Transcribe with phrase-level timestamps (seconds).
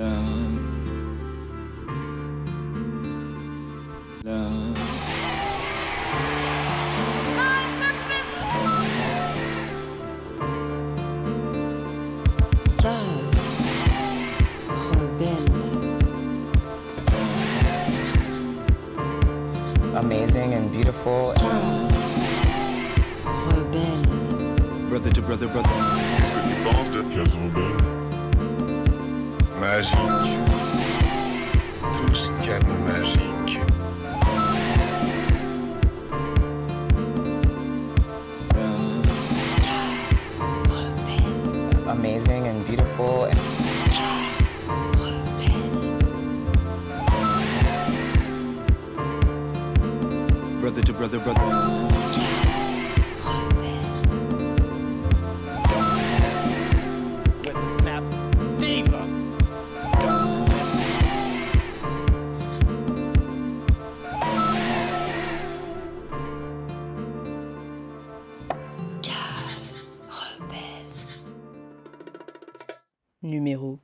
[0.00, 0.49] down.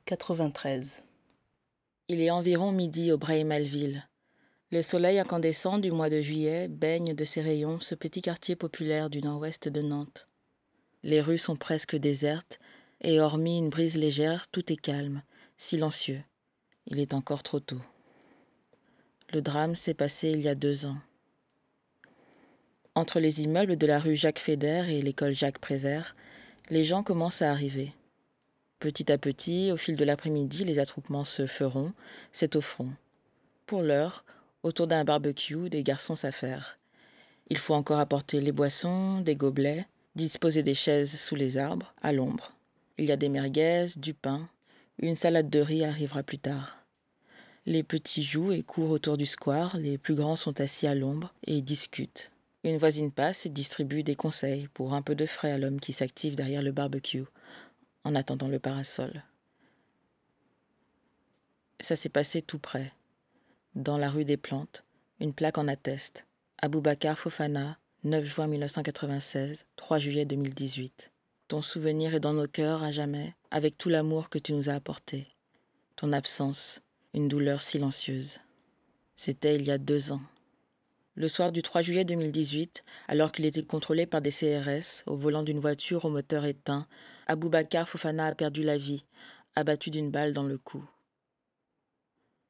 [0.07, 1.03] 93.
[2.07, 4.07] Il est environ midi au Braille-Malville.
[4.71, 9.09] Le soleil incandescent du mois de juillet baigne de ses rayons ce petit quartier populaire
[9.09, 10.29] du nord-ouest de Nantes.
[11.03, 12.57] Les rues sont presque désertes
[13.01, 15.23] et hormis une brise légère, tout est calme,
[15.57, 16.23] silencieux.
[16.85, 17.81] Il est encore trop tôt.
[19.33, 20.99] Le drame s'est passé il y a deux ans.
[22.95, 26.15] Entre les immeubles de la rue Jacques Fédère et l'école Jacques Prévert,
[26.69, 27.91] les gens commencent à arriver.
[28.79, 31.93] Petit à petit, au fil de l'après-midi, les attroupements se feront,
[32.31, 32.91] c'est au front.
[33.65, 34.23] Pour l'heure,
[34.61, 36.77] autour d'un barbecue, des garçons s'affairent.
[37.49, 42.11] Il faut encore apporter les boissons, des gobelets, disposer des chaises sous les arbres, à
[42.11, 42.53] l'ombre.
[42.99, 44.47] Il y a des merguez, du pain,
[44.99, 46.77] une salade de riz arrivera plus tard.
[47.65, 51.33] Les petits jouent et courent autour du square, les plus grands sont assis à l'ombre
[51.45, 52.31] et discutent.
[52.63, 55.93] Une voisine passe et distribue des conseils pour un peu de frais à l'homme qui
[55.93, 57.25] s'active derrière le barbecue,
[58.07, 59.21] en attendant le parasol.
[61.81, 62.93] Ça s'est passé tout près,
[63.75, 64.85] dans la rue des Plantes,
[65.19, 66.25] une plaque en atteste.
[66.59, 71.11] Aboubacar Fofana, 9 juin 1996, 3 juillet 2018.
[71.49, 74.75] Ton souvenir est dans nos cœurs à jamais, avec tout l'amour que tu nous as
[74.75, 75.27] apporté.
[75.97, 76.81] Ton absence,
[77.13, 78.39] une douleur silencieuse.
[79.15, 80.21] C'était il y a deux ans.
[81.15, 85.43] Le soir du 3 juillet 2018, alors qu'il était contrôlé par des CRS au volant
[85.43, 86.87] d'une voiture au moteur éteint,
[87.29, 89.03] Aboubacar Fofana a perdu la vie,
[89.53, 90.81] abattu d'une balle dans le cou.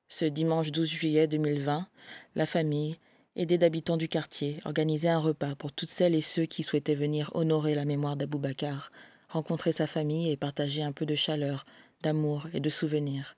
[0.07, 1.87] Ce dimanche 12 juillet 2020,
[2.35, 2.99] la famille,
[3.35, 7.31] aidée d'habitants du quartier, organisait un repas pour toutes celles et ceux qui souhaitaient venir
[7.33, 8.91] honorer la mémoire d'Aboubacar,
[9.29, 11.65] rencontrer sa famille et partager un peu de chaleur,
[12.03, 13.35] d'amour et de souvenirs.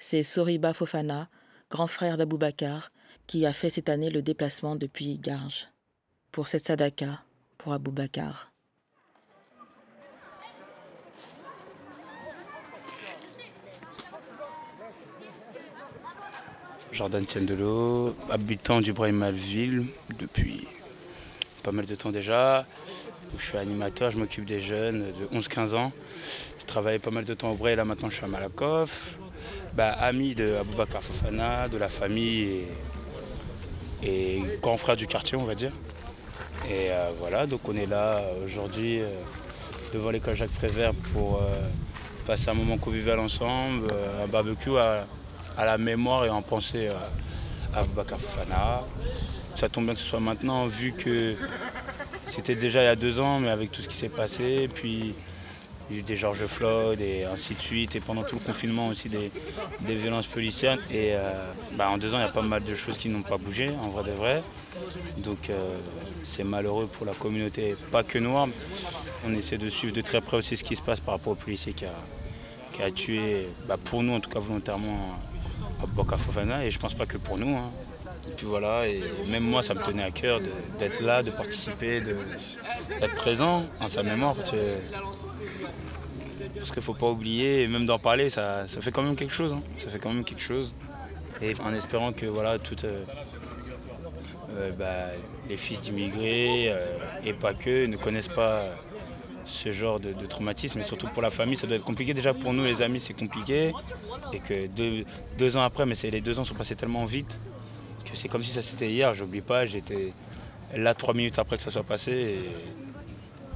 [0.00, 1.30] C'est Soriba Fofana,
[1.70, 2.90] grand frère d'Aboubacar,
[3.28, 5.68] qui a fait cette année le déplacement depuis Garges.
[6.32, 7.22] Pour cette sadaka,
[7.56, 8.55] pour Aboubacar.
[16.96, 19.84] Jordan Tiendelo, habitant du Braille-Malville
[20.18, 20.66] depuis
[21.62, 22.64] pas mal de temps déjà.
[23.38, 25.92] Je suis animateur, je m'occupe des jeunes de 11-15 ans.
[26.58, 29.14] Je travaillais pas mal de temps au Braille, là maintenant je suis à Malakoff.
[29.74, 32.62] Bah, ami de Aboubacar Fofana, de la famille
[34.02, 35.72] et, grand frère du quartier on va dire.
[36.70, 39.08] Et euh, voilà, donc on est là euh, aujourd'hui euh,
[39.92, 41.42] devant l'école Jacques Prévert pour
[42.26, 43.88] passer un moment convivial ensemble,
[44.24, 45.06] un barbecue à,
[45.56, 48.82] à la mémoire et en pensée à, à Aboubacar Fofana.
[49.54, 51.34] Ça tombe bien que ce soit maintenant, vu que
[52.26, 55.14] c'était déjà il y a deux ans, mais avec tout ce qui s'est passé, puis
[55.88, 58.44] il y a eu des George Floyd et ainsi de suite, et pendant tout le
[58.44, 59.30] confinement aussi des,
[59.80, 60.78] des violences policières.
[60.90, 61.30] Et euh,
[61.72, 63.70] bah, en deux ans, il y a pas mal de choses qui n'ont pas bougé,
[63.80, 64.42] en vrai de vrai.
[65.18, 65.70] Donc euh,
[66.24, 68.48] c'est malheureux pour la communauté, pas que noire.
[69.24, 71.36] On essaie de suivre de très près aussi ce qui se passe par rapport au
[71.36, 71.94] policier qui a,
[72.72, 75.18] qui a tué, bah, pour nous en tout cas volontairement,
[75.82, 77.54] Aboubacar Fofana, et je pense pas que pour nous.
[77.56, 77.70] hein.
[78.28, 80.40] Et puis voilà, et même moi, ça me tenait à cœur
[80.78, 84.56] d'être là, de participer, d'être présent en sa mémoire, parce que
[86.72, 89.52] qu'il faut pas oublier, et même d'en parler, ça, ça fait quand même quelque chose.
[89.52, 89.62] hein.
[89.76, 90.74] Ça fait quand même quelque chose.
[91.42, 93.04] Et en espérant que voilà, toutes euh,
[94.56, 95.08] euh, bah,
[95.48, 96.78] les fils d'immigrés euh,
[97.24, 98.64] et pas que ne connaissent pas
[99.46, 100.78] ce genre de, traumatisme.
[100.78, 102.14] Et surtout pour la famille, ça doit être compliqué.
[102.14, 103.72] Déjà pour nous, les amis, c'est compliqué.
[104.32, 104.66] Et que
[105.38, 107.38] deux, ans après, mais les deux ans sont passés tellement vite
[108.04, 109.14] que c'est comme si ça c'était hier.
[109.14, 110.12] J'oublie pas, j'étais
[110.74, 112.38] là trois minutes après que ça soit passé.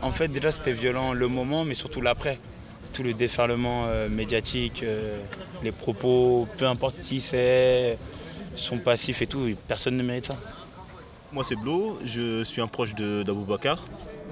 [0.03, 2.39] En fait, déjà, c'était violent le moment, mais surtout l'après.
[2.93, 5.21] tout le déferlement euh, médiatique, euh,
[5.63, 7.97] les propos, peu importe qui c'est,
[8.57, 10.35] son passif et tout, personne ne mérite ça.
[11.33, 13.79] Moi c'est Blo, je suis un proche d'Abou Bakar.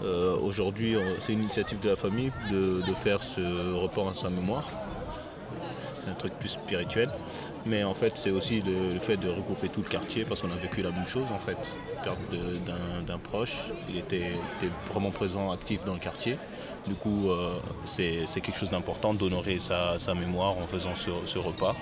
[0.04, 3.40] Euh, Aujourd'hui c'est une initiative de la famille de, faire ce
[3.74, 4.64] report en sa mémoire.
[5.98, 7.10] C'est un truc plus spirituel.
[7.66, 10.56] Mais en fait c'est aussi le, fait de regrouper tout le quartier parce qu'on a
[10.56, 11.58] vécu la même chose en fait.
[12.02, 12.18] Perte
[13.06, 14.32] d'un proche, il était,
[14.92, 16.38] vraiment présent, actif dans le quartier.
[16.86, 21.74] Du coup euh, c'est quelque chose d'important d'honorer sa, mémoire en faisant ce, repas.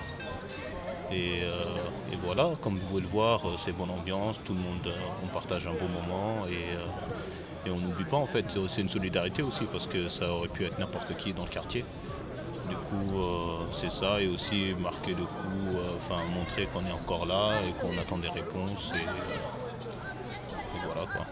[1.09, 4.93] Et, euh, et voilà, comme vous pouvez le voir, c'est bonne ambiance, tout le monde,
[5.23, 6.75] on partage un bon moment et,
[7.67, 10.65] et on n'oublie pas en fait, c'est une solidarité aussi parce que ça aurait pu
[10.65, 11.83] être n'importe qui dans le quartier.
[12.69, 16.91] Du coup, euh, c'est ça et aussi marquer le coup, euh, enfin montrer qu'on est
[16.91, 21.25] encore là et qu'on attend des réponses et, euh, voilà quoi.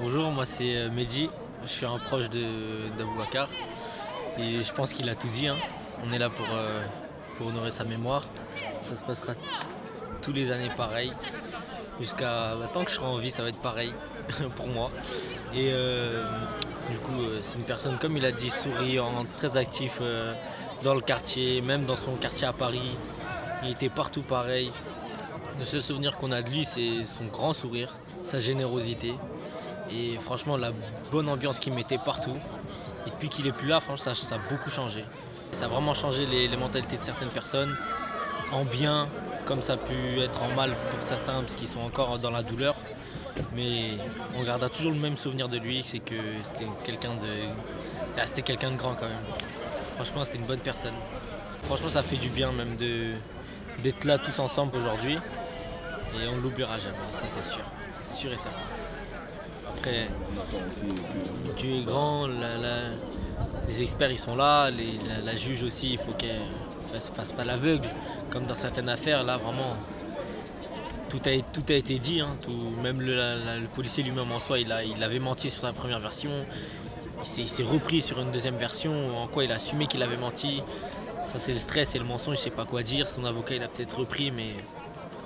[0.00, 1.30] Bonjour, moi c'est Mehdi,
[1.62, 3.48] je suis un proche d'Aboubacar
[4.38, 5.48] et je pense qu'il a tout dit.
[5.48, 5.56] hein.
[6.04, 6.46] On est là pour,
[7.36, 8.24] pour honorer sa mémoire.
[8.88, 9.32] Ça se passera
[10.22, 11.12] tous les années pareil.
[12.00, 13.92] Jusqu'à bah, tant que je serai en vie, ça va être pareil
[14.56, 14.90] pour moi.
[15.54, 16.24] Et euh,
[16.90, 20.34] du coup, euh, c'est une personne, comme il a dit, souriant, très actif euh,
[20.82, 22.96] dans le quartier, même dans son quartier à Paris.
[23.62, 24.70] Il était partout pareil.
[25.58, 29.14] Le seul souvenir qu'on a de lui, c'est son grand sourire, sa générosité.
[29.90, 30.72] Et franchement, la
[31.10, 32.36] bonne ambiance qu'il mettait partout.
[33.06, 35.04] Et depuis qu'il est plus là, franchement, ça, ça a beaucoup changé.
[35.50, 37.74] Ça a vraiment changé les, les mentalités de certaines personnes,
[38.52, 39.08] en bien,
[39.46, 42.42] comme ça a pu être en mal pour certains, parce qu'ils sont encore dans la
[42.42, 42.76] douleur.
[43.54, 43.92] Mais
[44.34, 47.48] on gardera toujours le même souvenir de lui, c'est que c'était quelqu'un de,
[48.16, 49.16] ah, c'était quelqu'un de grand quand même.
[49.94, 50.94] Franchement, c'était une bonne personne.
[51.64, 55.18] Franchement, ça fait du bien même d'être là tous ensemble aujourd'hui.
[56.14, 57.62] Et on ne l'oubliera jamais, ça c'est sûr.
[58.06, 58.58] Sûr et certain.
[59.68, 60.08] Après,
[61.56, 62.26] Dieu est grand,
[63.68, 66.40] les experts ils sont là, la, juge aussi, il faut qu'elle
[66.92, 67.88] fasse, fasse pas l'aveugle.
[68.30, 69.76] Comme dans certaines affaires, là vraiment,
[71.08, 71.30] tout a,
[71.62, 72.20] tout a été dit.
[72.20, 76.30] hein, tout- même le, policier lui-même en soi, il, avait menti sur sa première version.
[77.36, 80.62] Il s'est- repris sur une deuxième version, en quoi il a assumé qu'il avait menti.
[81.24, 83.08] Ça c'est le stress et le mensonge, je sais pas quoi dire.
[83.08, 84.52] Son avocat il a peut-être repris, mais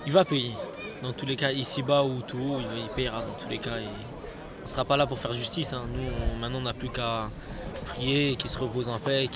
[0.07, 0.53] il va payer.
[1.03, 3.79] Dans tous les cas, ici-bas ou tout haut, il, il payera dans tous les cas.
[3.79, 3.87] Et
[4.65, 5.73] on sera pas là pour faire justice.
[5.73, 5.85] hein.
[5.95, 7.29] Nous, maintenant, on n'a plus qu'à
[7.87, 9.29] prier, qu'il se repose en paix,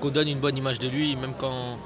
[0.00, 1.78] qu'on donne une bonne image de lui, même quand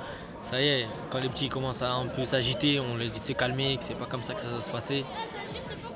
[0.42, 3.25] ça y est, quand les petits commencent à un peu s'agiter, on leur dit de
[3.25, 5.04] se calmer, que c'est pas comme ça que ça doit se passer.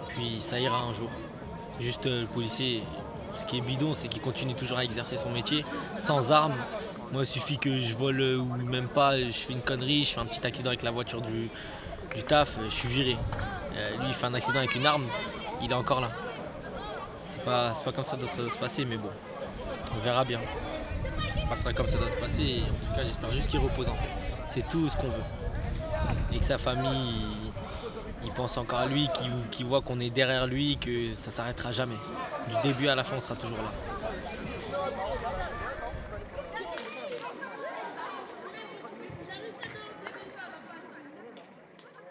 [0.09, 1.11] Puis ça ira un jour.
[1.81, 2.85] Juste euh, le policier,
[3.37, 5.65] ce qui est bidon, c'est qu'il continue toujours à exercer son métier
[5.99, 6.55] sans armes.
[7.13, 10.15] Moi, il suffit que je vole euh, ou même pas, je fais une connerie, je
[10.15, 11.51] fais un petit accident avec la voiture du,
[12.15, 13.17] du taf, euh, je suis viré.
[13.99, 15.05] Lui, il fait un accident avec une arme,
[15.61, 16.11] il est encore là.
[17.33, 19.11] C'est pas, pas comme ça que ça doit se passer, mais bon,
[19.97, 20.39] on verra bien.
[21.27, 23.59] Ça se passera comme ça doit se passer, et en tout cas, j'espère juste qu'il
[23.59, 24.24] repose en paix.
[24.55, 25.25] C'est tout ce qu'on veut.
[26.33, 27.27] Et que sa famille,
[28.23, 31.73] il, pense encore à lui, qu'il qu'il voit qu'on est derrière lui, que ça s'arrêtera
[31.73, 31.97] jamais.
[32.49, 33.73] Du début à la fin, on sera toujours là.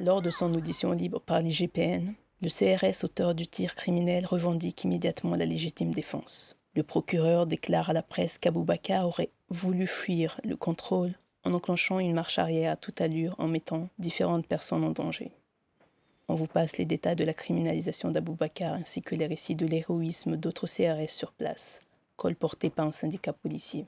[0.01, 5.38] Lors de son audition libre par l'IGPN, le CRS, auteur du tir criminel, revendique immédiatement
[5.38, 6.57] la légitime défense.
[6.75, 12.14] Le procureur déclare à la presse qu'Aboubacar aurait voulu fuir le contrôle en enclenchant une
[12.14, 15.31] marche arrière à toute allure en mettant différentes personnes en danger.
[16.30, 20.38] On vous passe les détails de la criminalisation d'Aboubacar ainsi que les récits de l'héroïsme
[20.38, 21.81] d'autres CRS sur place,
[22.16, 23.85] colportés par un syndicat policier.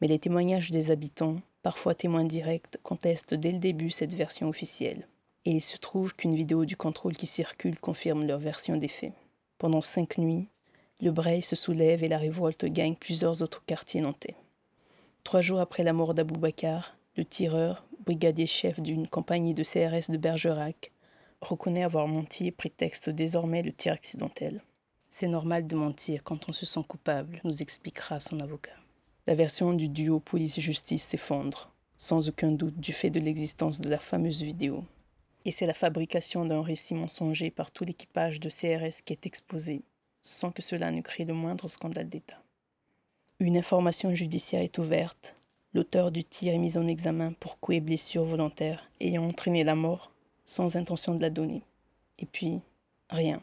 [0.00, 5.06] Mais les témoignages des habitants, parfois témoins directs, contestent dès le début cette version officielle.
[5.44, 9.12] Et il se trouve qu'une vidéo du contrôle qui circule confirme leur version des faits.
[9.58, 10.48] Pendant cinq nuits,
[11.00, 14.34] le Breil se soulève et la révolte gagne plusieurs autres quartiers nantais.
[15.26, 20.18] Trois jours après la mort d'Aboubacar, le tireur, brigadier chef d'une compagnie de CRS de
[20.18, 20.92] Bergerac,
[21.40, 24.62] reconnaît avoir menti et prétexte désormais le tir accidentel.
[25.10, 28.76] C'est normal de mentir quand on se sent coupable, nous expliquera son avocat.
[29.26, 33.98] La version du duo police-justice s'effondre, sans aucun doute du fait de l'existence de la
[33.98, 34.84] fameuse vidéo.
[35.44, 39.82] Et c'est la fabrication d'un récit mensonger par tout l'équipage de CRS qui est exposé,
[40.22, 42.40] sans que cela ne crée le moindre scandale d'État.
[43.38, 45.36] Une information judiciaire est ouverte.
[45.74, 49.74] L'auteur du tir est mis en examen pour coups et blessures volontaires ayant entraîné la
[49.74, 50.10] mort
[50.46, 51.62] sans intention de la donner.
[52.18, 52.62] Et puis,
[53.10, 53.42] rien.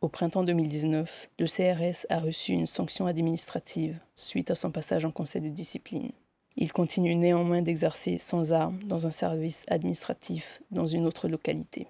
[0.00, 5.12] Au printemps 2019, le CRS a reçu une sanction administrative suite à son passage en
[5.12, 6.10] conseil de discipline.
[6.56, 11.86] Il continue néanmoins d'exercer sans armes dans un service administratif dans une autre localité.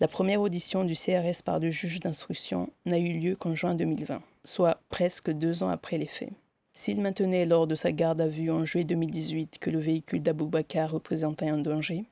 [0.00, 4.22] La première audition du CRS par le juge d'instruction n'a eu lieu qu'en juin 2020,
[4.44, 6.30] soit presque deux ans après les faits.
[6.72, 10.92] S'il maintenait lors de sa garde à vue en juillet 2018 que le véhicule d'Aboubacar
[10.92, 12.04] représentait un danger,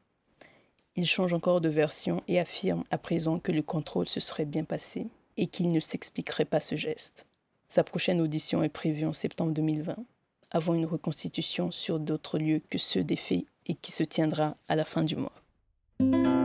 [0.96, 4.64] il change encore de version et affirme à présent que le contrôle se serait bien
[4.64, 7.24] passé et qu'il ne s'expliquerait pas ce geste.
[7.68, 9.94] Sa prochaine audition est prévue en septembre 2020,
[10.50, 14.74] avant une reconstitution sur d'autres lieux que ceux des faits et qui se tiendra à
[14.74, 16.35] la fin du mois.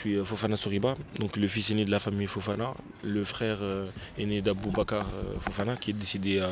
[0.00, 3.86] Suis euh, Fofana Soriba, donc le fils aîné de la famille Fofana, le frère euh,
[4.18, 6.42] aîné d'Abou Bakar euh, Fofana qui est décédé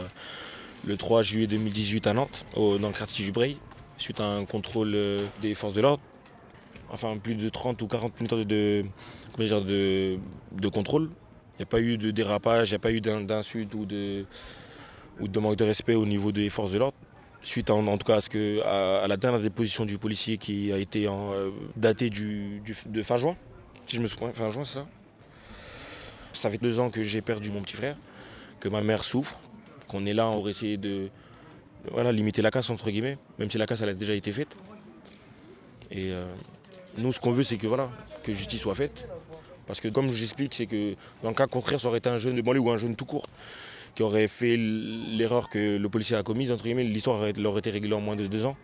[0.87, 3.57] le 3 juillet 2018 à Nantes, dans le quartier du Breil,
[3.97, 4.97] suite à un contrôle
[5.43, 6.02] des forces de l'ordre.
[6.90, 8.85] Enfin, plus de 30 ou 40 minutes de,
[10.73, 11.11] contrôle.
[11.55, 13.85] Il n'y a pas eu de dérapage, il n'y a pas eu d'in- d'insultes ou
[13.87, 14.26] de
[15.40, 16.97] manque de respect au niveau des forces de l'ordre.
[17.42, 20.78] Suite en, tout cas à, ce que, à, la dernière déposition du policier qui a
[20.78, 23.37] été euh, datée du, de fin juin,
[23.87, 24.87] si je me souviens, fin juin, c'est ça?
[26.33, 27.97] Ça fait deux ans que j'ai perdu mon petit frère,
[28.61, 29.38] que ma mère souffre,
[29.87, 31.11] qu'on est là pour essayer de
[31.90, 34.57] voilà, limiter la casse, entre guillemets, même si la casse elle a déjà été faite.
[35.90, 36.26] Et euh,
[36.99, 37.90] nous, ce qu'on veut, c'est que, voilà,
[38.25, 39.09] que justice soit faite.
[39.66, 42.37] Parce que comme j'explique, c'est que dans le cas contraire, ça aurait été un jeune
[42.37, 43.26] de banlieue ou un jeune tout court
[43.95, 47.95] qui aurait fait l'erreur que le policier a commise, entre guillemets, l'histoire leur été réglée
[47.95, 48.57] en moins de deux ans.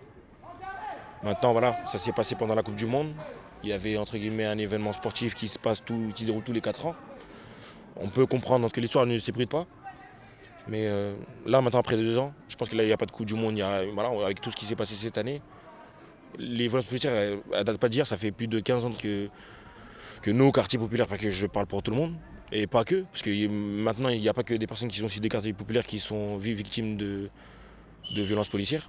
[1.23, 3.15] Maintenant, voilà, ça s'est passé pendant la Coupe du Monde.
[3.63, 6.53] Il y avait, entre guillemets, un événement sportif qui se passe tout, qui déroule tous
[6.53, 6.95] les quatre ans.
[7.97, 9.67] On peut comprendre que l'histoire ne s'ébruite pas.
[10.69, 11.15] Mais euh,
[11.47, 13.57] là, maintenant, après deux ans, je pense qu'il n'y a pas de Coupe du Monde.
[13.57, 15.41] Il y a, voilà, avec tout ce qui s'est passé cette année,
[16.39, 18.07] les violences policières, elles elles datent pas d'hier.
[18.07, 19.29] Ça fait plus de 15 ans que,
[20.21, 22.15] que nos quartiers populaires, pas que je parle pour tout le monde,
[22.53, 25.07] et pas que, parce que maintenant, il n'y a pas que des personnes qui sont
[25.07, 27.31] issues des quartiers populaires qui sont vi- victimes de,
[28.15, 28.89] violences policières.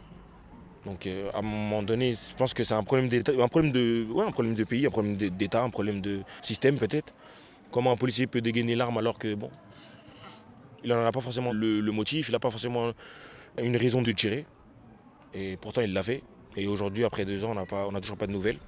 [0.86, 4.32] Donc, euh, à un moment donné, je pense que c'est un problème de, ouais, un
[4.32, 7.14] problème de pays, un problème d'É- d'État, un problème de système peut-être.
[7.72, 9.50] Comment un policier peut dégainer l'arme alors que, bon,
[10.84, 12.92] il n'en a pas forcément le, motif, il n'a pas forcément
[13.58, 14.46] une raison de tirer.
[15.34, 16.22] Et pourtant, il l'a fait.
[16.56, 18.60] Et aujourd'hui, après deux ans, on n'a toujours pas de nouvelles.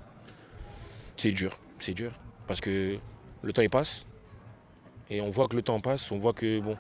[1.16, 2.12] C'est dur, c'est dur.
[2.48, 2.98] Parce que
[3.44, 4.06] le temps, il passe.
[5.10, 6.78] Et on voit que le temps passe, on voit que, bon,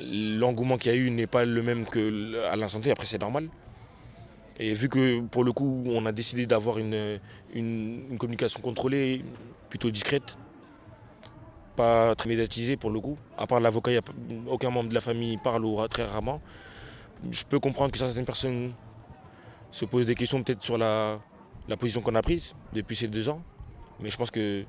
[0.00, 2.90] l'engouement qu'il y a eu n'est pas le même qu'à T.
[2.90, 3.48] Après, c'est normal.
[4.58, 7.18] Et vu que, pour le coup, on a décidé d'avoir une,
[7.52, 9.24] une- communication contrôlée,
[9.68, 10.36] plutôt discrète,
[11.74, 13.90] pas très médiatisée pour le coup, à part l'avocat,
[14.46, 16.40] aucun membre de la famille parle ou très rarement.
[17.32, 18.74] Je peux comprendre que certaines personnes
[19.72, 21.18] se posent des questions peut-être sur la,
[21.66, 23.42] la position qu'on a prise depuis ces deux ans.
[23.98, 24.64] Mais je pense que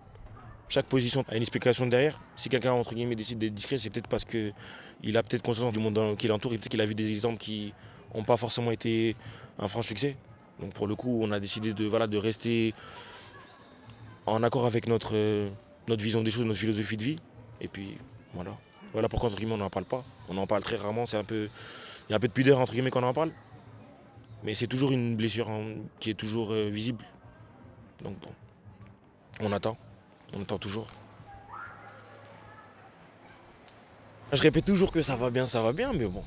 [0.69, 2.19] chaque position a une explication derrière.
[2.35, 5.79] Si quelqu'un, entre guillemets, décide d'être discret, c'est peut-être parce qu'il a peut-être conscience du
[5.79, 7.73] monde qui l'entoure et peut-être qu'il a vu des exemples qui
[8.13, 9.15] n'ont pas forcément été
[9.59, 10.17] un franc succès.
[10.59, 12.73] Donc pour le coup, on a décidé de, voilà, de rester
[14.25, 15.49] en accord avec notre, euh,
[15.87, 17.19] notre vision des choses, notre philosophie de vie.
[17.61, 17.97] Et puis
[18.33, 18.57] voilà.
[18.93, 20.03] Voilà pourquoi, entre guillemets, on n'en parle pas.
[20.29, 21.05] On en parle très rarement.
[21.05, 21.49] C'est un peu,
[22.07, 23.31] il y a un peu de pudeur, entre guillemets, quand on en parle.
[24.43, 27.03] Mais c'est toujours une blessure hein, qui est toujours euh, visible.
[28.03, 28.29] Donc bon,
[29.41, 29.77] on attend.
[30.35, 30.87] On attend toujours.
[34.33, 36.23] Je répète toujours que ça va bien, ça va bien, mais bon.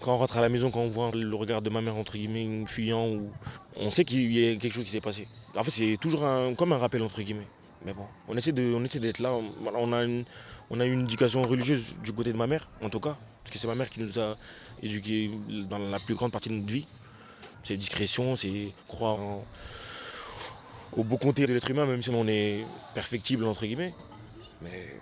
[0.00, 2.14] Quand on rentre à la maison, quand on voit le regard de ma mère, entre
[2.16, 3.30] guillemets, fuyant, ou...
[3.76, 5.28] on sait qu'il y a quelque chose qui s'est passé.
[5.54, 6.24] En fait, c'est toujours
[6.56, 7.46] comme un rappel, entre guillemets.
[7.84, 9.32] Mais bon, on essaie de- on essaie d'être là.
[9.32, 10.24] On a une,
[10.70, 13.16] on a une éducation religieuse du côté de ma mère, en tout cas.
[13.42, 14.36] Parce que c'est ma mère qui nous a
[14.82, 15.30] éduqués
[15.70, 16.86] dans la plus grande partie de notre vie.
[17.62, 19.44] C'est discrétion, c'est croire en-
[20.96, 23.94] au beau côté de l'être humain, même si on est perfectible, entre guillemets.
[24.62, 24.96] Mais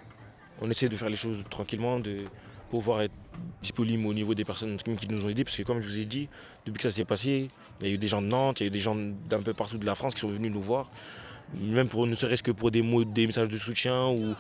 [0.61, 2.25] on essaie de faire les choses tranquillement, de
[2.71, 3.15] pouvoir être
[3.63, 5.45] disponible au niveau des personnes qui nous ont aidés.
[5.45, 6.29] Parce que comme je vous ai dit,
[6.67, 7.49] depuis que ça s'est passé,
[7.81, 9.43] il y a eu des gens de Nantes, il y a eu des gens d'un
[9.43, 10.91] peu partout de la France qui sont venus nous voir.
[11.61, 14.35] Même pour ne serait-ce que pour des mots, des messages de soutien ou,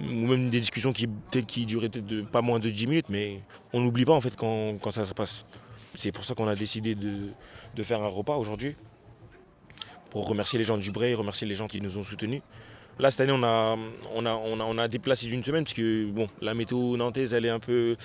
[0.00, 1.08] même des discussions qui
[1.46, 3.40] qui duraient peut-être pas moins de 10 minutes, mais
[3.72, 5.44] on n'oublie pas en fait quand, quand ça se passe.
[5.94, 7.28] C'est pour ça qu'on a décidé de,
[7.74, 8.74] de faire un repas aujourd'hui
[10.24, 12.42] remercier les gens du Bray, remercier les gens qui nous ont soutenus.
[12.98, 13.76] Là, cette année, on a,
[14.14, 17.50] on a, on a, déplacé d'une semaine, parce que bon, la météo nantaise, elle est
[17.50, 17.96] un peu.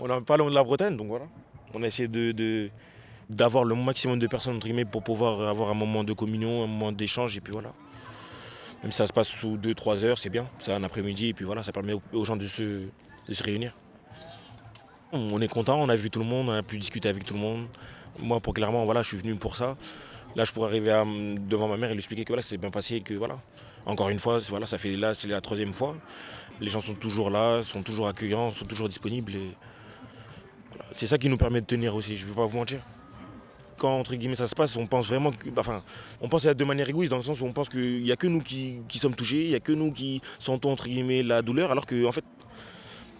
[0.00, 1.26] On n'est pas loin de la Bretagne, donc voilà.
[1.74, 2.70] On a essayé de,
[3.28, 6.66] d'avoir le maximum de personnes, entre guillemets, pour pouvoir avoir un moment de communion, un
[6.66, 7.74] moment d'échange, et puis voilà.
[8.82, 10.48] Même si ça se passe sous 2-3 heures, c'est bien.
[10.58, 12.62] C'est un après-midi et puis voilà, ça permet aux gens de se,
[13.28, 13.76] de se réunir.
[15.12, 17.34] On est content, on a vu tout le monde, on a pu discuter avec tout
[17.34, 17.66] le monde.
[18.18, 19.76] Moi, pour clairement, voilà, je suis venu pour ça.
[20.36, 20.90] Là, je pourrais arriver
[21.38, 23.38] devant ma mère et lui expliquer que c'est bien passé et que voilà.
[23.86, 25.96] Encore une fois, voilà, ça fait là, c'est la troisième fois.
[26.60, 29.32] Les gens sont toujours là, sont toujours accueillants, sont toujours disponibles.
[30.92, 32.80] C'est ça qui nous permet de tenir aussi, je ne veux pas vous mentir.
[33.78, 35.30] Quand entre guillemets ça se passe, on pense vraiment.
[35.56, 35.82] Enfin,
[36.20, 38.26] on pense de manière égoïste dans le sens où on pense qu'il n'y a que
[38.26, 41.40] nous qui, qui sommes touchés, il n'y a que nous qui sentons entre guillemets la
[41.40, 42.24] douleur, alors que en fait,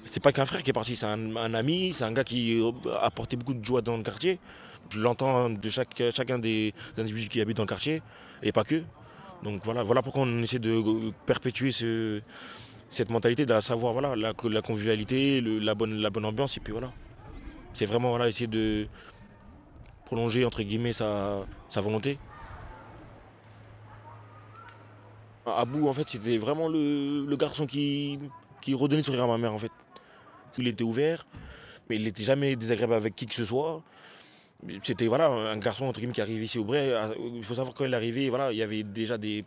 [0.05, 2.61] c'est pas qu'un frère qui est parti, c'est un, un ami, c'est un gars qui
[2.61, 4.39] euh, a apporté beaucoup de joie dans le quartier.
[4.91, 8.03] Je l'entends de chacun des individus qui habitent dans le quartier,
[8.43, 8.83] et pas que.
[9.43, 12.21] Donc voilà, voilà pourquoi on essaie de perpétuer ce-
[12.91, 16.93] cette mentalité de savoir voilà, la, la convivialité, la, bonne, la ambiance, et puis voilà.
[17.73, 18.89] C'est vraiment voilà, essayer de
[20.07, 21.45] prolonger entre guillemets sa,
[21.77, 22.19] volonté.
[25.47, 28.19] Abou, en fait, c'était vraiment le, garçon qui,
[28.61, 29.73] qui redonnait le sourire à ma mère, en fait.
[30.59, 31.27] Il était ouvert,
[31.89, 33.83] mais il n'était jamais désagréable avec qui que ce soit.
[34.83, 36.93] C'était voilà, un garçon entre guillemets, qui arrivait ici au Bray.
[37.35, 39.45] Il faut savoir quand il est arrivé, voilà, il y avait déjà des,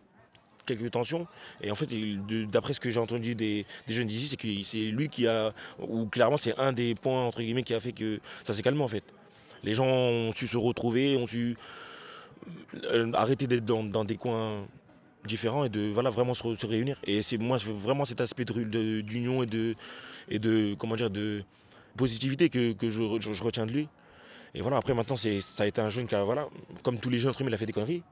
[0.64, 1.26] quelques tensions.
[1.62, 1.88] Et en fait,
[2.50, 5.52] d'après ce que j'ai entendu des, des jeunes d'ici, c'est que c'est lui qui a,
[5.78, 8.82] ou clairement c'est un des points entre guillemets qui a fait que ça s'est calmé
[8.82, 9.04] en fait.
[9.62, 11.56] Les gens ont su se retrouver, ont su
[12.84, 14.66] euh, arrêter d'être dans, des coins
[15.24, 17.00] différents et de voilà vraiment se, réunir.
[17.04, 19.74] Et c'est moi vraiment cet aspect d'union et de
[20.28, 21.44] et de comment dire de
[21.96, 23.88] positivité que, que je retiens de lui.
[24.54, 26.48] Et voilà, après maintenant ça a été un jeune qui a voilà,
[26.82, 28.02] comme tous les jeunes entre guillemets, il a fait des conneries.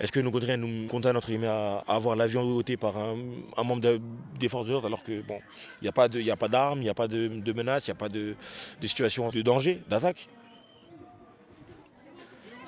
[0.00, 3.16] Est-ce que nos conneries nous condamnent entre guillemets, à, avoir l'avion ôté par un,
[3.62, 4.00] membre de-
[4.40, 5.38] des forces de l'ordre alors que bon,
[5.80, 8.08] il n'y a pas d'armes, il n'y a pas de, menaces, il n'y a pas
[8.08, 8.34] de,
[8.82, 10.28] situation de danger, d'attaque?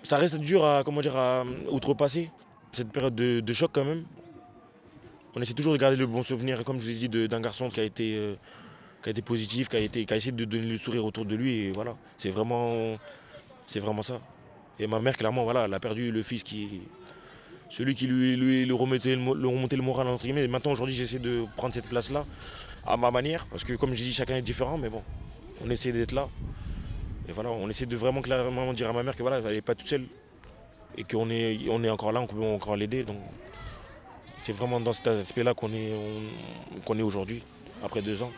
[0.05, 2.31] Ça reste dur à comment dire à outrepasser
[2.73, 4.05] cette période de, choc quand même.
[5.35, 7.69] On essaie toujours de garder le bon souvenir, comme je vous ai dit, d'un garçon
[7.69, 8.37] qui a été euh,
[9.05, 9.81] qui a été positif, qui a
[10.17, 11.95] essayé de donner le sourire autour de lui et voilà.
[12.17, 12.97] C'est vraiment
[13.67, 14.19] c'est vraiment ça.
[14.81, 16.83] Et ma mère clairement voilà, elle a perdu le fils qui
[17.71, 20.45] celui qui lui, lui, remettait le, mo- le remontait le moral entre guillemets.
[20.45, 22.25] Et maintenant aujourd'hui j'essaie de prendre cette place là
[22.87, 25.03] à ma manière parce que comme j'ai dit chacun est différent mais bon
[25.65, 26.29] on essaie d'être là
[27.29, 29.75] et voilà on essaie de vraiment clairement dire à ma mère que voilà n'est pas
[29.75, 30.07] toute seule
[30.97, 33.17] et qu'on est on est encore là on peut encore l'aider donc
[34.39, 35.93] c'est vraiment dans cet aspect là qu'on est
[36.99, 37.43] est aujourd'hui
[37.83, 38.33] après deux ans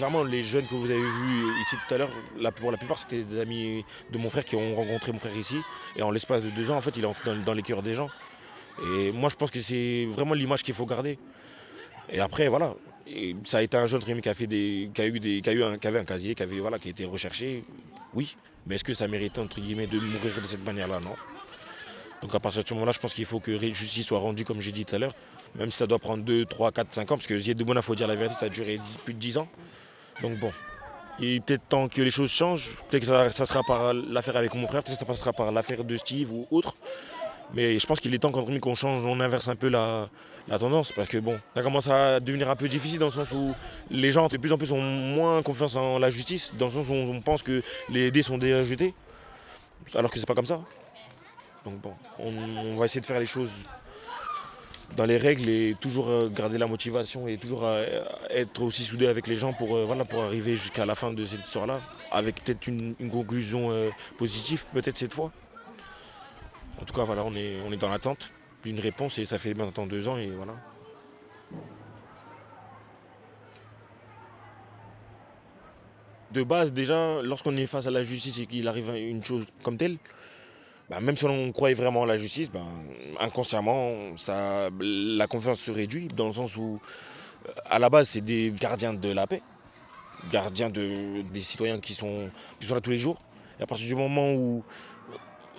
[0.00, 2.10] clairement les jeunes que vous avez vus ici tout à l'heure
[2.56, 5.58] pour la plupart c'était des amis de mon frère qui ont rencontré mon frère ici.
[5.94, 8.08] Et en l'espace de deux ans en fait il est dans, les cœurs des gens.
[8.82, 11.18] Et moi je pense que c'est vraiment l'image qu'il faut garder.
[12.10, 12.74] Et après voilà.
[13.44, 15.52] Ça a été un jeune qui a fait des qui a eu des qui a
[15.52, 17.62] eu qui avait un casier qui avait voilà qui a été recherché.
[18.14, 18.36] Oui.
[18.66, 21.14] Mais est-ce que ça méritait entre guillemets de mourir de cette manière là non.
[22.22, 24.46] Donc à partir de ce moment là je pense qu'il faut que justice soit rendue
[24.46, 25.14] comme j'ai dit tout à l'heure.
[25.56, 27.82] Même si ça doit prendre 2, 3, 4, 5 ans parce que Zied de il
[27.82, 29.48] faut dire la vérité ça a duré plus de 10 ans
[30.22, 30.52] donc bon
[31.18, 34.54] il est peut-être temps que les choses changent peut-être que ça, sera par l'affaire avec
[34.54, 36.76] mon frère peut-être que ça passera par l'affaire de Steve ou autre
[37.54, 40.08] mais je pense qu'il est temps qu'on change, on inverse un peu la,
[40.58, 40.92] tendance.
[40.92, 43.54] Parce que bon, ça commence à devenir un peu difficile dans le sens où
[43.90, 46.88] les gens de plus en plus ont moins confiance en la justice, dans le sens
[46.88, 48.94] où on pense que les dés sont déjà jetés,
[49.94, 50.60] alors que c'est pas comme ça.
[51.64, 52.32] Donc bon, on,
[52.72, 53.50] on va essayer de faire les choses
[54.96, 59.06] dans les règles et toujours euh, garder la motivation et toujours euh, être aussi soudé
[59.06, 62.44] avec les gens pour, euh, voilà, pour arriver jusqu'à la fin de cette histoire-là, avec
[62.44, 63.70] peut-être une, conclusion
[64.18, 65.32] positive, peut-être cette fois.
[66.80, 68.32] En tout cas, voilà, on est, on est dans l'attente
[68.64, 70.54] d'une réponse et ça fait maintenant deux ans et voilà.
[76.32, 79.76] De base, déjà, lorsqu'on est face à la justice et qu'il arrive une chose comme
[79.76, 79.96] telle,
[80.90, 82.64] bah, même si on croyait vraiment à la justice, bah,
[83.20, 83.94] inconsciemment,
[84.80, 86.80] la confiance se réduit dans le sens où,
[87.46, 89.40] euh, à la base, c'est des gardiens de la paix,
[90.32, 92.28] gardiens de, des citoyens qui sont,
[92.68, 93.22] là tous les jours.
[93.60, 94.64] Et à partir du moment où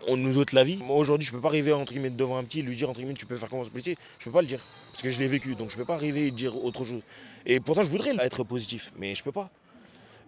[0.08, 0.78] on nous ôte la vie.
[0.78, 3.00] Moi aujourd'hui je peux pas arriver entre guillemets devant un petit et lui dire entre
[3.00, 3.96] guillemets tu peux faire comment ce policier.
[4.18, 4.60] Je peux pas le dire.
[4.92, 5.54] Parce que je l'ai vécu.
[5.54, 7.04] Donc je peux pas arriver et dire autre chose.
[7.46, 8.92] Et pourtant je voudrais être positif.
[8.98, 9.52] Mais je peux pas.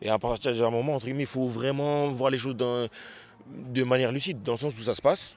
[0.04, 2.88] Et à partir d'un moment, entre guillemets, il faut vraiment voir les choses d'un-
[3.48, 5.36] de manière lucide, dans le sens où ça se passe.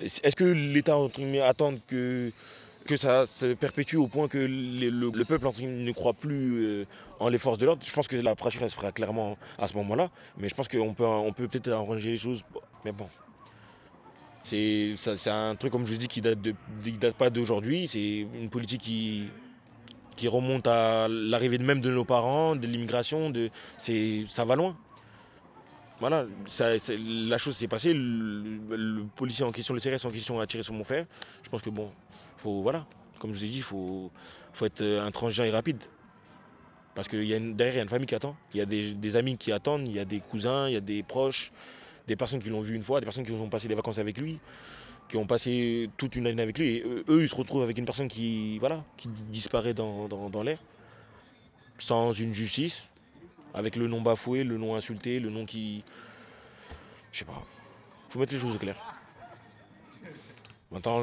[0.00, 0.96] Est-ce que l'État
[1.44, 2.30] attend que,
[2.84, 6.86] que ça se perpétue au point que le, le peuple ne croit plus euh,
[7.18, 7.82] en les forces de l'ordre?
[7.84, 10.10] Je pense que la elle se fera clairement à ce moment-là.
[10.36, 12.42] Mais je pense qu'on peut, peut-être arranger les choses.
[12.84, 13.08] Mais bon,
[14.44, 14.94] c'est
[15.26, 16.38] un truc, comme je dis, qui date,
[17.00, 17.88] date pas d'aujourd'hui.
[17.88, 23.32] C'est une politique qui, remonte à l'arrivée même de nos parents, de l'immigration.
[23.78, 24.76] Ça va loin.
[25.98, 26.26] Voilà,
[26.58, 30.74] la chose s'est passée, le, policier en question, le CRS en question a tiré sur
[30.74, 31.06] mon frère.
[31.42, 31.90] Je pense que bon,
[32.36, 32.86] faut, voilà,
[33.18, 34.10] comme je vous ai dit, il faut,
[34.52, 35.82] faut être euh, intransigeant et rapide.
[36.94, 38.66] Parce que y a derrière, il y a une famille qui attend, il y a
[38.66, 41.50] des, amis qui attendent, il y a des cousins, il y a des proches,
[42.06, 44.18] des personnes qui l'ont vu une fois, des personnes qui ont passé des vacances avec
[44.18, 44.38] lui,
[45.08, 46.76] qui ont passé toute une année avec lui.
[46.76, 50.28] Et eux, eux, ils se retrouvent avec une personne qui, voilà, qui disparaît dans, dans-
[50.30, 50.58] dans l'air,
[51.78, 52.88] sans une justice,
[53.56, 55.82] avec le nom bafoué, le nom insulté, le nom qui.
[57.10, 57.42] Je sais pas.
[58.10, 58.76] Faut mettre les choses au clair.
[60.70, 61.02] Maintenant,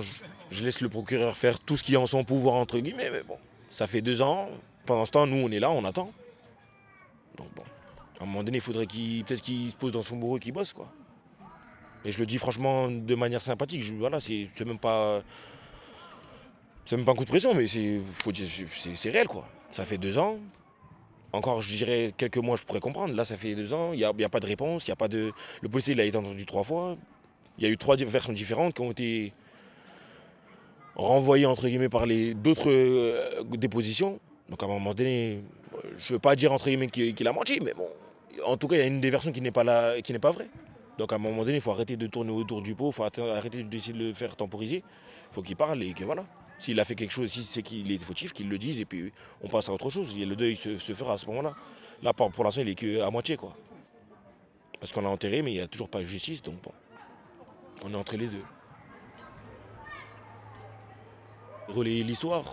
[0.52, 3.24] je, laisse le procureur faire tout ce qui est en son pouvoir, entre guillemets, mais
[3.24, 3.38] bon,
[3.70, 4.50] ça fait deux ans.
[4.86, 6.12] Pendant ce temps, nous, on est là, on attend.
[7.38, 7.64] Donc bon,
[8.20, 10.40] à un moment donné, il faudrait qu'il peut-être qu'il se pose dans son bureau et
[10.40, 10.92] qu'il bosse, quoi.
[12.06, 13.82] Et je le dis franchement de manière sympathique.
[13.98, 15.24] Voilà, c'est c'est même pas.
[16.86, 19.48] C'est même pas un coup de pression, mais c'est réel, quoi.
[19.72, 20.38] Ça fait deux ans.
[21.34, 23.16] Encore, je dirais quelques mois, je pourrais comprendre.
[23.16, 25.08] Là, ça fait deux ans, il n'y a, pas de réponse, il y a pas
[25.08, 25.32] de.
[25.62, 26.96] Le policier, il a été entendu trois fois.
[27.58, 29.34] Il y a eu trois versions différentes qui ont été
[30.96, 34.20] renvoyées, entre guillemets, par les d'autres euh, dépositions.
[34.48, 35.42] Donc, à un moment donné,
[35.98, 37.88] je ne veux pas dire, entre guillemets, qu'il a menti, mais bon,
[38.46, 40.32] en tout cas, il y a une des versions qui n'est pas, qui n'est pas
[40.32, 40.50] vraie.
[41.00, 43.02] Donc, à un moment donné, il faut arrêter de tourner autour du pot, il faut
[43.04, 44.84] arrêter- arrêter d'essayer de le faire temporiser.
[45.32, 46.26] Il faut qu'il parle et que voilà.
[46.60, 49.12] S'il a fait quelque chose, si c'est qu'il est fautif, qu'il le dise et puis
[49.42, 50.16] on passe à autre chose.
[50.18, 51.54] Et le deuil se, fera à ce moment-là.
[52.02, 53.56] Là, pour, pour l'instant, il est que à moitié, quoi.
[54.80, 56.72] Parce qu'on l'a enterré, mais il n'y a toujours pas de justice, donc bon.
[57.86, 58.44] On est entre les deux.
[61.70, 62.44] Relayer l'histoire,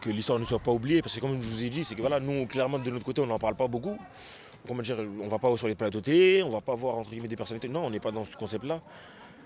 [0.00, 2.00] que l'histoire ne soit pas oubliée, parce que comme je vous ai dit, c'est que
[2.00, 3.96] voilà, nous, clairement, de notre côté, on n'en parle pas beaucoup.
[4.66, 7.28] Comment dire, on va pas sur les plateaux télé, on va pas voir entre guillemets
[7.28, 7.68] des personnalités.
[7.68, 8.82] Non, on n'est pas dans ce concept-là.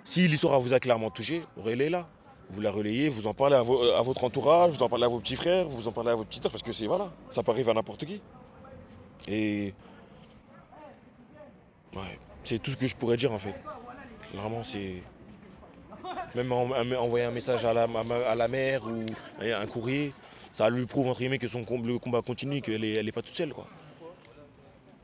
[0.04, 2.08] Si l'histoire vous a clairement touché, relayez-la.
[2.50, 5.08] Vous la relayez, vous en parlez à, vo- à votre entourage, vous en parlez à
[5.08, 7.42] vos petits frères, vous en parlez à vos petites sœurs, parce que c'est voilà, ça
[7.42, 8.20] peut arriver à n'importe qui.
[9.26, 9.72] Et
[11.96, 13.54] ouais, c'est tout ce que je pourrais dire en fait.
[14.34, 15.02] Vraiment, c'est
[16.34, 17.86] même en- en- envoyer un message à la,
[18.48, 19.04] mère ou
[19.42, 20.12] un courrier,
[20.52, 23.52] ça lui prouve entre guillemets que son le combat continue, qu'elle n'est pas toute seule
[23.54, 23.66] quoi.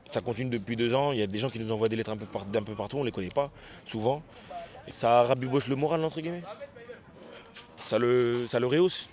[0.07, 1.12] Ça continue depuis deux ans.
[1.12, 2.14] Il y a des gens qui nous envoient des lettres
[2.46, 3.50] d'un peu partout, on ne les connaît pas,
[3.87, 4.22] souvent.
[4.88, 6.42] Et ça rabiboche le moral, entre guillemets.
[7.90, 9.09] Ça le, ça le rehausse.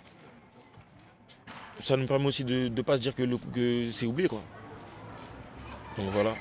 [1.82, 4.44] Ça nous permet aussi de ne pas se dire que, c'est oublié, quoi.
[5.98, 6.36] Donc voilà.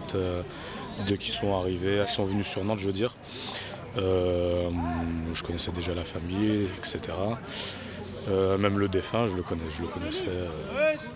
[0.00, 0.42] Fait, euh,
[1.06, 3.14] dès qu'ils sont arrivés, qu'ils sont venus sur Nantes, je veux dire.
[3.98, 4.68] Euh,
[5.32, 7.00] je connaissais déjà la famille, etc.
[8.28, 10.48] Euh, même le défunt, je le, connais, je le connaissais, euh,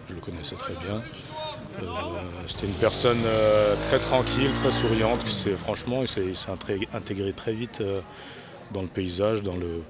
[0.09, 1.01] je le connaissais très bien.
[2.47, 3.23] C'était une personne
[3.89, 6.51] très tranquille, très souriante, qui franchement, il s'est
[6.93, 7.83] intégré très vite
[8.73, 9.83] dans le paysage, dans le,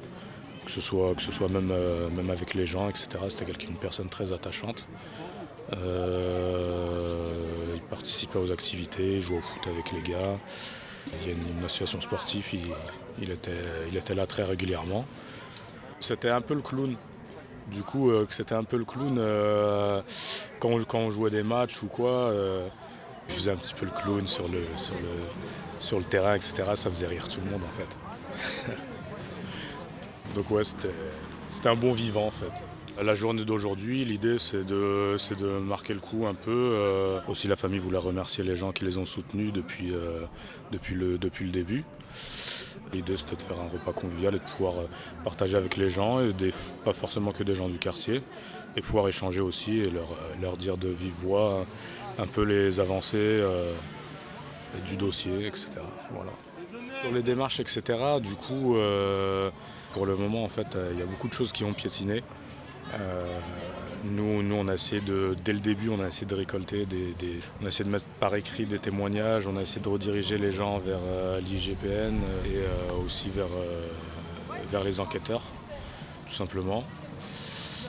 [0.64, 1.72] que ce soit, que ce soit même,
[2.14, 3.08] même avec les gens, etc.
[3.28, 4.86] C'était une personne très attachante.
[7.90, 10.38] Il participait aux activités, jouait au foot avec les gars.
[11.22, 12.46] Il y a une, association sportive,
[13.20, 15.04] il, était, là très régulièrement.
[15.98, 16.96] C'était un peu le clown.
[17.66, 20.02] Du coup, euh, c'était un peu le clown euh,
[20.60, 22.10] quand, on, jouait des matchs ou quoi.
[22.10, 22.68] euh,
[23.28, 26.52] il faisait un petit peu le clown sur le, terrain, etc.
[26.74, 28.74] Ça faisait rire tout le monde en fait.
[30.34, 32.52] Donc ouais, c'était un bon vivant en fait.
[32.98, 36.50] La journée d'aujourd'hui, l'idée c'est de, de marquer le coup un peu.
[36.74, 40.20] Euh, aussi la famille voulait remercier les gens qui les ont soutenus depuis, euh,
[40.70, 41.84] depuis, le, depuis le début.
[42.92, 44.86] L'idée c'était de faire un repas convivial et de pouvoir euh,
[45.24, 46.52] partager avec les gens, et des-
[46.84, 48.22] pas forcément que des gens du quartier,
[48.76, 51.64] et pouvoir échanger aussi et leur, euh, leur dire de vive voix
[52.18, 53.72] un peu les avancées euh,
[54.86, 55.68] du dossier, etc.
[56.10, 56.32] Voilà.
[57.02, 57.82] Sur les démarches, etc.,
[58.20, 59.50] du coup, euh,
[59.94, 62.22] pour le moment, en fait, euh, il y a beaucoup de choses qui ont piétiné.
[62.94, 63.38] Euh,
[64.04, 67.14] nous, nous, on a essayé de, dès le début, on a essayé de récolter des,
[67.60, 70.50] on a essayé de mettre par écrit des témoignages, on a essayé de rediriger les
[70.50, 72.16] gens vers euh, l'IGPN
[72.46, 73.48] et euh, aussi vers,
[74.70, 75.42] vers les enquêteurs,
[76.26, 76.84] tout simplement.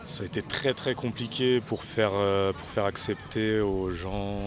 [0.06, 4.40] Ça a été très très compliqué pour faire, pour faire accepter aux gens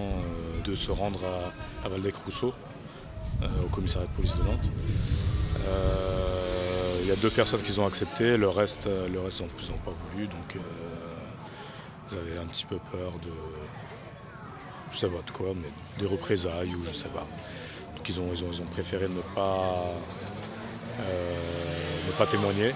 [0.62, 2.52] de se rendre à, à Valdec-Rousseau,
[3.42, 4.68] au commissariat de police de Nantes.
[7.14, 9.46] A deux personnes qui ont accepté, le reste, euh, le reste n'ont
[9.84, 10.58] pas voulu, donc euh,
[12.10, 13.30] ils avaient un petit peu peur de,
[14.90, 17.24] je sais pas de quoi, mais des représailles ou je sais pas.
[17.96, 19.84] Donc ils ont, ils ont, ils ont préféré ne pas,
[20.98, 21.36] euh,
[22.08, 22.74] ne pas témoigner.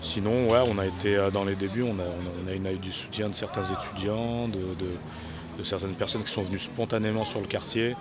[0.00, 3.28] Sinon, ouais, on a été dans les débuts, on a, on a- eu du soutien
[3.28, 7.96] de certains étudiants, de, certaines personnes qui sont venues spontanément sur le quartier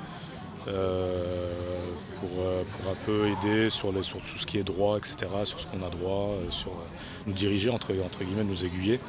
[2.20, 5.68] pour, euh, pour un peu aider sur, tout ce qui est droit, etc., sur ce
[5.68, 6.86] qu'on a droit, euh, sur euh,
[7.26, 9.00] nous diriger, entre, guillemets, nous aiguiller.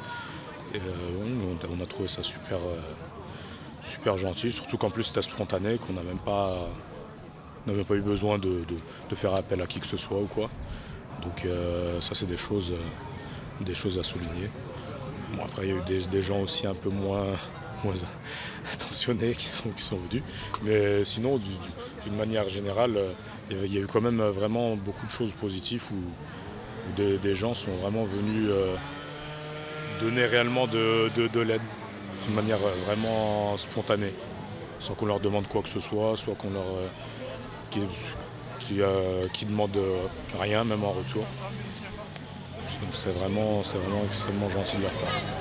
[0.75, 0.79] Euh,
[1.69, 2.79] on, a- trouvé ça super, euh,
[3.81, 6.69] super gentil, surtout qu'en plus c'était spontané, qu'on n'a même pas,
[7.65, 8.63] pas eu besoin de,
[9.15, 10.49] faire appel à qui que ce soit ou quoi.
[11.23, 14.49] Donc euh, ça c'est des choses, euh, des choses à souligner.
[15.43, 17.33] Après il y a eu des gens aussi un peu moins,
[17.83, 17.95] moins
[18.73, 19.69] attentionnés qui sont,
[20.09, 20.23] venus.
[20.63, 23.13] Mais sinon du- du- d'une manière générale, euh,
[23.51, 25.97] il y a eu quand même euh, vraiment beaucoup de choses positives où,
[26.95, 28.75] des, gens sont vraiment venus euh,
[30.01, 31.61] donner réellement de, de- de l'aide
[32.25, 34.13] d'une manière vraiment spontanée,
[34.79, 36.65] sans qu'on leur demande quoi que ce soit, soit qu'on leur
[37.71, 39.77] qui, demande
[40.39, 41.23] rien, même en retour.
[42.93, 45.38] C'est vraiment, c'est vraiment extrêmement gentil de leur part.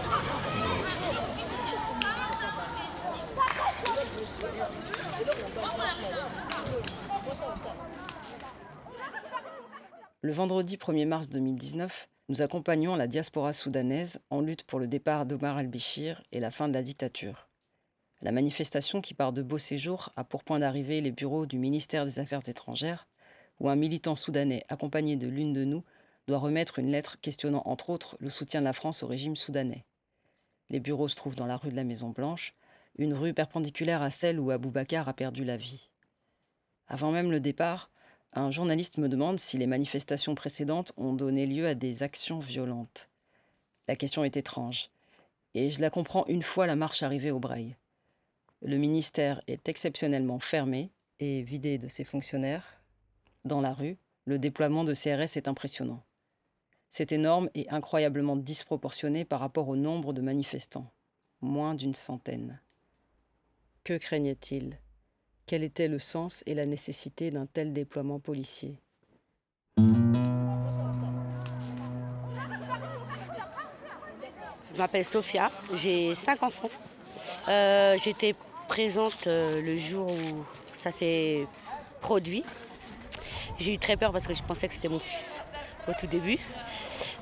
[10.28, 15.24] Le vendredi 1er mars 2019, nous accompagnons la diaspora soudanaise en lutte pour le départ
[15.24, 17.48] d'Omar al-Béchir et la fin de la dictature.
[18.20, 22.04] La manifestation qui part de Beau Séjour a pour point d'arrivée les bureaux du ministère
[22.04, 23.08] des Affaires étrangères,
[23.58, 25.82] où un militant soudanais accompagné de l'une de nous
[26.26, 29.86] doit remettre une lettre questionnant entre autres le soutien de la France au régime soudanais.
[30.68, 32.54] Les bureaux se trouvent dans la rue de la Maison Blanche,
[32.98, 35.88] une rue perpendiculaire à celle où Aboubacar a perdu la vie.
[36.86, 37.90] Avant même le départ,
[38.32, 43.08] un journaliste me demande si les manifestations précédentes ont donné lieu à des actions violentes.
[43.88, 44.90] La question est étrange,
[45.54, 47.76] et je la comprends une fois la marche arrivée au Breil.
[48.60, 52.80] Le ministère est exceptionnellement fermé et vidé de ses fonctionnaires.
[53.44, 56.02] Dans la rue, le déploiement de CRS est impressionnant.
[56.90, 60.90] C'est énorme et incroyablement disproportionné par rapport au nombre de manifestants,
[61.40, 62.60] moins d'une centaine.
[63.84, 64.78] Que craignait-il?
[65.48, 68.76] Quel était le sens et la nécessité d'un tel déploiement policier
[69.78, 69.82] Je
[74.76, 76.68] m'appelle Sophia, j'ai cinq enfants.
[77.48, 78.34] Euh, J'étais
[78.68, 81.46] présente euh, le jour où ça s'est
[82.02, 82.44] produit.
[83.58, 85.40] J'ai eu très peur parce que je pensais que c'était mon fils
[85.88, 86.38] au tout début.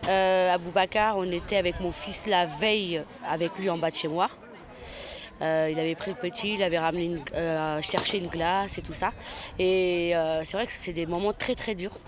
[0.09, 3.97] Euh, à Boubacar, on était avec mon fils la veille avec lui en bas de
[3.97, 4.29] chez moi.
[5.43, 8.93] Euh, il avait pris le petit, il avait ramené euh, cherché une glace et tout
[8.93, 9.13] ça.
[9.59, 11.99] Et euh, c'est vrai que c'est des moments très très durs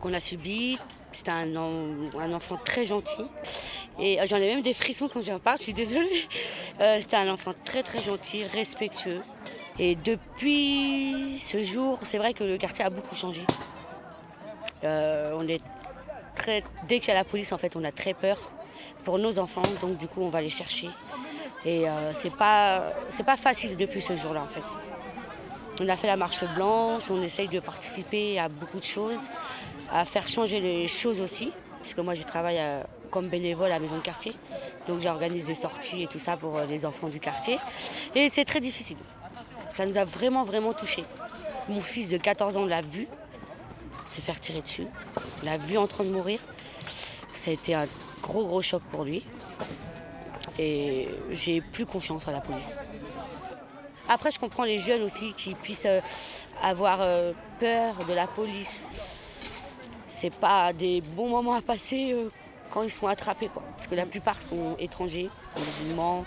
[0.00, 0.78] qu'on a subis.
[1.12, 3.24] C'était un, un enfant très gentil.
[4.00, 6.24] Et j'en ai même des frissons quand j'en parle, je suis désolée.
[7.00, 9.22] C'était un enfant très très gentil, respectueux.
[9.78, 13.42] Et depuis ce jour, c'est vrai que le quartier a beaucoup changé.
[14.82, 15.62] On est
[16.34, 18.50] très, dès qu'il y a la police, en fait, on a très peur
[19.04, 19.62] pour nos enfants.
[19.80, 20.88] Donc du coup, on va les chercher.
[21.64, 24.62] Et euh, c'est pas facile depuis ce jour-là, en fait.
[25.80, 29.28] On a fait la marche blanche, on essaye de participer à beaucoup de choses,
[29.90, 31.52] à faire changer les choses aussi.
[31.78, 34.32] Parce que moi, je travaille euh, comme bénévole à la maison de quartier.
[34.86, 37.58] Donc j'organise des sorties et tout ça pour euh, les enfants du quartier.
[38.14, 38.96] Et c'est très difficile.
[39.74, 41.04] Ça nous a vraiment, vraiment touchés.
[41.68, 43.08] Mon fils de 14 ans l'a vu
[44.06, 44.86] se faire tirer dessus.
[45.42, 46.40] L'a vu en train de mourir.
[47.34, 47.86] Ça a été un
[48.22, 49.24] gros, gros choc pour lui.
[50.58, 52.76] Et j'ai plus confiance à la police.
[54.08, 56.00] Après, je comprends les jeunes aussi qui puissent euh,
[56.62, 58.84] avoir euh, peur de la police.
[60.08, 62.28] C'est pas des bons moments à passer euh,
[62.70, 63.62] quand ils sont attrapés, quoi.
[63.70, 66.24] Parce que la plupart sont étrangers, musulmans,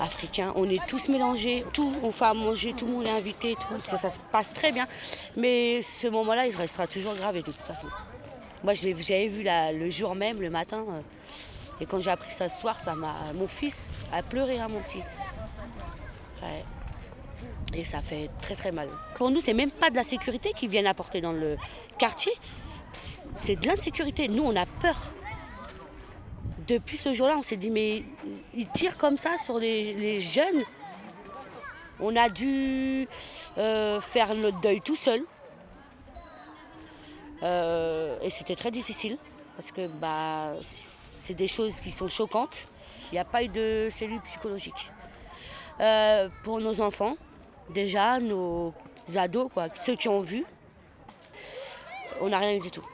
[0.00, 0.52] africains.
[0.56, 3.96] On est tous mélangés, tout, on fait à manger, tout le monde est invité, tout.
[3.96, 4.88] Ça, se passe très bien.
[5.36, 7.86] Mais ce moment-là, il restera toujours gravé de toute façon.
[8.64, 10.84] Moi, j'avais vu le jour même, le matin.
[11.80, 13.14] Et quand j'ai appris ça ce soir, ça m'a.
[13.34, 15.02] Mon fils a pleuré, hein, mon petit.
[17.74, 18.88] Et ça fait très très mal.
[19.16, 21.56] Pour nous, c'est même pas de la sécurité qu'ils viennent apporter dans le
[21.98, 22.32] quartier.
[23.38, 24.28] C'est de l'insécurité.
[24.28, 24.96] Nous, on a peur.
[26.68, 28.04] Depuis ce jour-là, on s'est dit, mais
[28.54, 30.62] ils tirent comme ça sur les, les jeunes.
[32.00, 33.08] On a dû
[33.58, 35.22] euh, faire notre deuil tout seul.
[37.42, 39.18] Euh, et c'était très difficile
[39.56, 40.54] parce que bah,
[41.24, 42.54] c'est des choses qui sont choquantes.
[43.10, 44.92] Il n'y a pas eu de cellule psychologique.
[45.80, 47.16] Euh, pour nos enfants,
[47.70, 48.74] déjà, nos
[49.16, 50.44] ados, ceux qui ont vu,
[52.20, 52.84] on n'a rien eu du tout.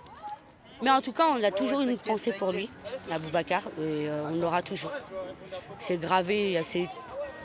[0.80, 2.70] Mais en tout cas, on a toujours une pensée pour lui,
[3.10, 4.92] Aboubacar, et euh, on l'aura toujours.
[5.80, 6.88] C'est gravé, c'est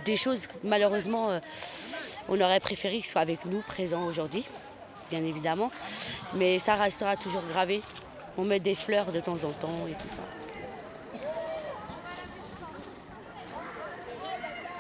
[0.06, 1.40] des choses, malheureusement, euh,
[2.30, 4.46] on aurait préféré qu'il soit avec nous, présent aujourd'hui,
[5.10, 5.72] bien évidemment.
[6.36, 7.82] Mais ça restera toujours gravé
[8.38, 10.45] On met des fleurs de temps en temps et tout ça.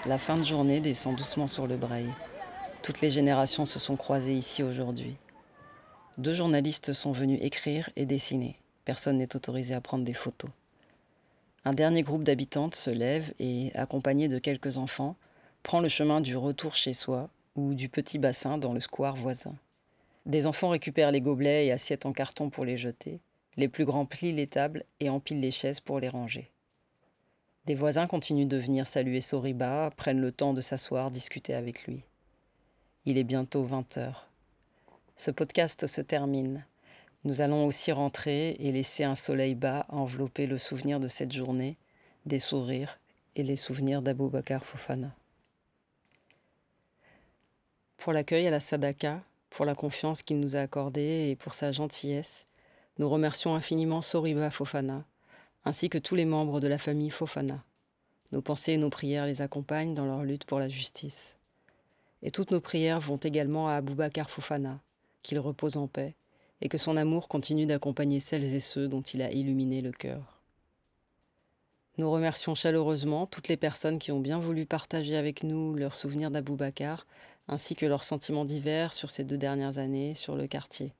[0.05, 2.07] La fin de journée descend doucement sur le Breil.
[2.83, 5.15] Toutes les générations se sont croisées ici aujourd'hui.
[6.19, 8.59] Deux journalistes sont venus écrire et dessiner.
[8.85, 10.51] Personne n'est autorisé à prendre des photos.
[11.63, 15.15] Un dernier groupe d'habitantes se lève et, accompagné de quelques enfants,
[15.63, 19.55] prend le chemin du retour chez soi ou du petit bassin dans le square voisin.
[20.27, 23.21] Des enfants récupèrent les gobelets et assiettes en carton pour les jeter.
[23.57, 26.51] Les plus grands plient les tables et empilent les chaises pour les ranger.
[27.67, 32.03] Les voisins continuent de venir saluer Soriba, prennent le temps de s'asseoir, discuter avec lui.
[33.05, 34.27] Il est bientôt 20 heures.
[35.17, 36.63] Ce podcast se termine.
[37.23, 41.75] Nous allons aussi rentrer et laisser un soleil bas envelopper le souvenir de cette journée,
[42.27, 42.99] des sourires
[43.35, 45.15] et les souvenirs d'Abou Bakar Fofana.
[47.97, 51.71] Pour l'accueil à la Sadaka, pour la confiance qu'il nous a accordée et pour sa
[51.71, 52.45] gentillesse,
[52.99, 55.03] nous remercions infiniment Soriba Fofana,
[55.65, 57.63] ainsi que tous les membres de la famille Fofana.
[58.31, 61.35] Nos pensées et nos prières les accompagnent dans leur lutte pour la justice.
[62.21, 64.79] Et toutes nos prières vont également à Aboubakar Fofana,
[65.23, 66.15] qu'il repose en paix,
[66.61, 70.39] et que son amour continue d'accompagner celles et ceux dont il a illuminé le cœur.
[71.97, 76.29] Nous remercions chaleureusement toutes les personnes qui ont bien voulu partager avec nous leurs souvenirs
[76.29, 77.07] d'Aboubacar,
[77.47, 80.93] ainsi que leurs sentiments divers sur ces deux dernières années sur le quartier.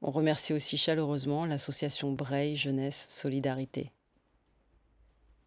[0.00, 3.90] On remercie aussi chaleureusement l'association Breil Jeunesse Solidarité.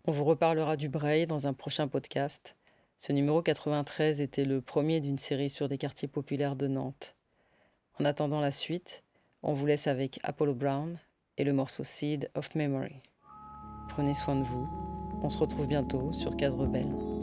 [0.03, 2.55] On vous reparlera du Breil dans un prochain podcast.
[2.97, 7.15] Ce numéro 93 était le premier d'une série sur des quartiers populaires de Nantes.
[7.99, 9.03] En attendant la suite,
[9.41, 10.99] on vous laisse avec Apollo Brown
[11.37, 13.01] et le morceau Seed of Memory.
[13.89, 14.67] Prenez soin de vous.
[15.23, 17.20] On se retrouve bientôt sur Cadre Rebelle.